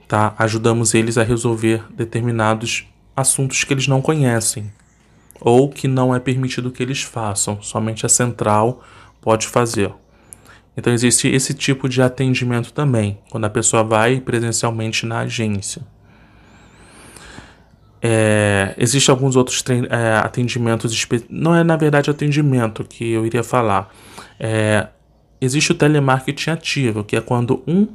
Tá? 0.07 0.35
Ajudamos 0.39 0.93
eles 0.93 1.17
a 1.17 1.23
resolver 1.23 1.85
determinados 1.95 2.87
assuntos 3.21 3.63
que 3.65 3.73
eles 3.73 3.87
não 3.87 4.01
conhecem 4.01 4.71
ou 5.41 5.69
que 5.69 5.89
não 5.89 6.15
é 6.15 6.21
permitido 6.21 6.71
que 6.71 6.83
eles 6.83 7.03
façam, 7.03 7.63
somente 7.63 8.05
a 8.05 8.09
central 8.09 8.83
pode 9.21 9.47
fazer. 9.47 9.93
Então 10.77 10.93
existe 10.93 11.29
esse 11.29 11.55
tipo 11.55 11.89
de 11.89 12.01
atendimento 12.01 12.73
também, 12.73 13.19
quando 13.31 13.45
a 13.45 13.51
pessoa 13.51 13.83
vai 13.83 14.21
presencialmente 14.21 15.07
na 15.07 15.21
agência. 15.21 15.83
É, 18.03 18.75
Existem 18.79 19.13
alguns 19.13 19.37
outros 19.37 19.63
é, 19.91 20.17
atendimentos, 20.17 21.07
não 21.29 21.55
é 21.55 21.63
na 21.63 21.77
verdade 21.77 22.09
atendimento 22.11 22.85
que 22.85 23.11
eu 23.11 23.27
iria 23.27 23.43
falar. 23.43 23.93
É, 24.39 24.89
existe 25.41 25.73
o 25.73 25.75
telemarketing 25.75 26.51
ativo, 26.51 27.05
que 27.05 27.17
é 27.17 27.21
quando 27.21 27.63
um 27.67 27.87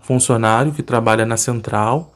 funcionário 0.00 0.72
que 0.72 0.82
trabalha 0.82 1.26
na 1.26 1.36
central 1.36 2.13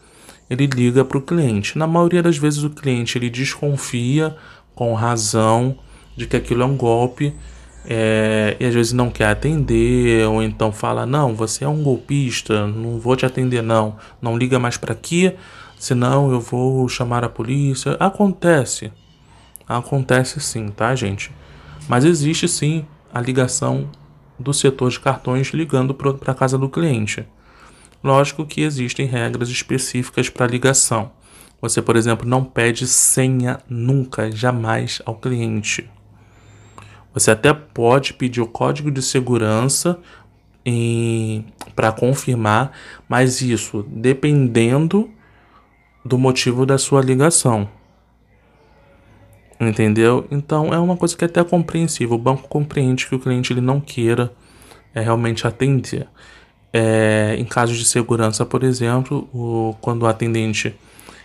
ele 0.48 0.66
liga 0.66 1.04
para 1.04 1.18
o 1.18 1.22
cliente. 1.22 1.76
Na 1.76 1.86
maioria 1.86 2.22
das 2.22 2.36
vezes 2.38 2.62
o 2.62 2.70
cliente 2.70 3.18
ele 3.18 3.30
desconfia 3.30 4.36
com 4.74 4.94
razão 4.94 5.76
de 6.16 6.26
que 6.26 6.36
aquilo 6.36 6.62
é 6.62 6.66
um 6.66 6.76
golpe 6.76 7.34
é, 7.84 8.56
e 8.58 8.64
às 8.64 8.74
vezes 8.74 8.92
não 8.92 9.10
quer 9.10 9.28
atender 9.28 10.26
ou 10.26 10.42
então 10.42 10.70
fala 10.70 11.06
não 11.06 11.34
você 11.34 11.64
é 11.64 11.68
um 11.68 11.82
golpista 11.82 12.66
não 12.66 12.98
vou 12.98 13.16
te 13.16 13.24
atender 13.24 13.62
não 13.62 13.96
não 14.20 14.36
liga 14.36 14.58
mais 14.58 14.76
para 14.76 14.92
aqui 14.92 15.34
senão 15.78 16.30
eu 16.32 16.40
vou 16.40 16.88
chamar 16.88 17.24
a 17.24 17.28
polícia. 17.28 17.96
Acontece. 18.00 18.92
Acontece 19.66 20.40
sim, 20.40 20.68
tá, 20.68 20.94
gente? 20.94 21.30
Mas 21.88 22.04
existe 22.04 22.48
sim 22.48 22.84
a 23.14 23.20
ligação 23.20 23.88
do 24.38 24.52
setor 24.52 24.90
de 24.90 25.00
cartões 25.00 25.48
ligando 25.48 25.94
para 25.94 26.32
a 26.32 26.34
casa 26.34 26.58
do 26.58 26.68
cliente. 26.68 27.26
Lógico 28.02 28.46
que 28.46 28.60
existem 28.60 29.06
regras 29.06 29.48
específicas 29.48 30.28
para 30.28 30.46
ligação. 30.46 31.10
Você, 31.60 31.82
por 31.82 31.96
exemplo, 31.96 32.28
não 32.28 32.44
pede 32.44 32.86
senha 32.86 33.58
nunca, 33.68 34.30
jamais 34.30 35.02
ao 35.04 35.16
cliente. 35.16 35.90
Você 37.12 37.32
até 37.32 37.52
pode 37.52 38.14
pedir 38.14 38.40
o 38.40 38.46
código 38.46 38.90
de 38.90 39.02
segurança 39.02 39.98
para 41.74 41.90
confirmar, 41.90 42.72
mas 43.08 43.40
isso 43.40 43.84
dependendo 43.88 45.10
do 46.04 46.18
motivo 46.18 46.64
da 46.64 46.78
sua 46.78 47.00
ligação. 47.00 47.68
Entendeu? 49.60 50.26
Então 50.30 50.72
é 50.72 50.78
uma 50.78 50.96
coisa 50.96 51.16
que 51.16 51.24
é 51.24 51.26
até 51.26 51.42
compreensível. 51.42 52.14
O 52.14 52.20
banco 52.20 52.46
compreende 52.48 53.06
que 53.06 53.14
o 53.14 53.18
cliente 53.18 53.52
ele 53.52 53.60
não 53.60 53.80
queira 53.80 54.32
é, 54.94 55.00
realmente 55.00 55.46
atender. 55.46 56.06
É, 56.72 57.34
em 57.38 57.44
casos 57.44 57.78
de 57.78 57.84
segurança, 57.84 58.44
por 58.44 58.62
exemplo, 58.62 59.28
o, 59.32 59.74
quando 59.80 60.02
o 60.02 60.06
atendente 60.06 60.74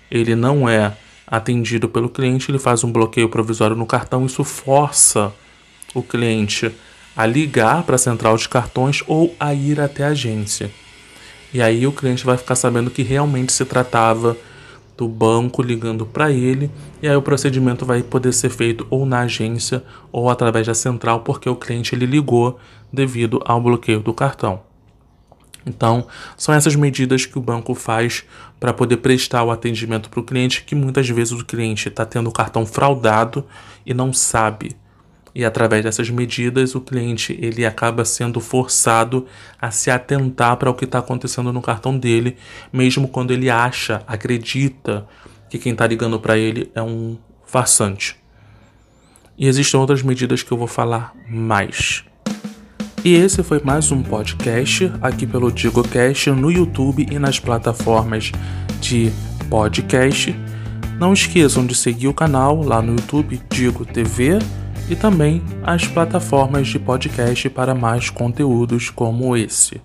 ele 0.09 0.35
não 0.35 0.69
é 0.69 0.95
atendido 1.27 1.89
pelo 1.89 2.09
cliente, 2.09 2.49
ele 2.51 2.59
faz 2.59 2.83
um 2.83 2.91
bloqueio 2.91 3.27
provisório 3.27 3.75
no 3.75 3.85
cartão. 3.85 4.25
Isso 4.25 4.43
força 4.43 5.33
o 5.93 6.01
cliente 6.01 6.71
a 7.15 7.25
ligar 7.25 7.83
para 7.83 7.95
a 7.95 7.99
central 7.99 8.37
de 8.37 8.47
cartões 8.47 9.03
ou 9.07 9.35
a 9.39 9.53
ir 9.53 9.79
até 9.79 10.03
a 10.03 10.09
agência. 10.09 10.71
E 11.53 11.61
aí 11.61 11.85
o 11.85 11.91
cliente 11.91 12.25
vai 12.25 12.37
ficar 12.37 12.55
sabendo 12.55 12.89
que 12.89 13.03
realmente 13.03 13.53
se 13.53 13.63
tratava 13.65 14.35
do 14.97 15.07
banco 15.07 15.61
ligando 15.61 16.05
para 16.05 16.31
ele, 16.31 16.69
e 17.01 17.07
aí 17.07 17.15
o 17.15 17.21
procedimento 17.21 17.85
vai 17.85 18.03
poder 18.03 18.31
ser 18.31 18.49
feito 18.49 18.85
ou 18.89 19.05
na 19.05 19.21
agência 19.21 19.83
ou 20.11 20.29
através 20.29 20.67
da 20.67 20.73
central, 20.73 21.21
porque 21.21 21.49
o 21.49 21.55
cliente 21.55 21.95
ele 21.95 22.05
ligou 22.05 22.59
devido 22.91 23.41
ao 23.45 23.59
bloqueio 23.59 23.99
do 23.99 24.13
cartão. 24.13 24.61
Então, 25.65 26.07
são 26.37 26.53
essas 26.53 26.75
medidas 26.75 27.25
que 27.25 27.37
o 27.37 27.41
banco 27.41 27.73
faz 27.73 28.23
para 28.59 28.73
poder 28.73 28.97
prestar 28.97 29.43
o 29.43 29.51
atendimento 29.51 30.09
para 30.09 30.19
o 30.19 30.23
cliente, 30.23 30.63
que 30.63 30.75
muitas 30.75 31.07
vezes 31.09 31.33
o 31.33 31.45
cliente 31.45 31.87
está 31.87 32.05
tendo 32.05 32.29
o 32.29 32.33
cartão 32.33 32.65
fraudado 32.65 33.45
e 33.85 33.93
não 33.93 34.11
sabe 34.11 34.75
e 35.35 35.43
através 35.43 35.83
dessas 35.83 36.09
medidas 36.09 36.75
o 36.75 36.81
cliente 36.81 37.37
ele 37.41 37.65
acaba 37.65 38.05
sendo 38.05 38.39
forçado 38.39 39.25
a 39.59 39.71
se 39.71 39.89
atentar 39.89 40.57
para 40.57 40.69
o 40.69 40.73
que 40.73 40.85
está 40.85 40.99
acontecendo 40.99 41.51
no 41.51 41.61
cartão 41.61 41.97
dele, 41.97 42.37
mesmo 42.71 43.07
quando 43.07 43.31
ele 43.31 43.49
acha, 43.49 44.03
acredita 44.05 45.07
que 45.49 45.57
quem 45.57 45.71
está 45.71 45.87
ligando 45.87 46.19
para 46.19 46.37
ele 46.37 46.71
é 46.75 46.81
um 46.81 47.17
farsante. 47.45 48.15
E 49.37 49.47
existem 49.47 49.79
outras 49.79 50.03
medidas 50.03 50.43
que 50.43 50.51
eu 50.51 50.57
vou 50.57 50.67
falar 50.67 51.13
mais. 51.27 52.05
E 53.05 53.15
esse 53.15 53.43
foi 53.43 53.61
mais 53.61 53.91
um 53.91 54.01
podcast 54.01 54.89
aqui 55.01 55.27
pelo 55.27 55.51
DigoCast 55.51 56.31
no 56.31 56.49
YouTube 56.49 57.05
e 57.11 57.19
nas 57.19 57.37
plataformas 57.37 58.31
de 58.79 59.11
podcast. 59.49 60.33
Não 60.97 61.11
esqueçam 61.11 61.65
de 61.65 61.75
seguir 61.75 62.07
o 62.07 62.13
canal 62.13 62.63
lá 62.63 62.81
no 62.81 62.93
YouTube 62.93 63.41
Digo 63.49 63.85
TV 63.85 64.39
e 64.89 64.95
também 64.95 65.43
as 65.63 65.85
plataformas 65.85 66.69
de 66.69 66.79
podcast 66.79 67.49
para 67.49 67.75
mais 67.75 68.09
conteúdos 68.09 68.89
como 68.89 69.35
esse. 69.35 69.81